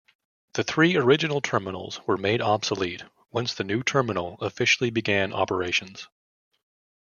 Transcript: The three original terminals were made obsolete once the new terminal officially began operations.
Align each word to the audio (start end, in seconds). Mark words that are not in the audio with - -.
The 0.53 0.63
three 0.63 0.95
original 0.95 1.41
terminals 1.41 2.01
were 2.07 2.17
made 2.17 2.41
obsolete 2.41 3.03
once 3.29 3.53
the 3.53 3.63
new 3.63 3.83
terminal 3.83 4.33
officially 4.41 4.89
began 4.89 5.31
operations. 5.31 6.07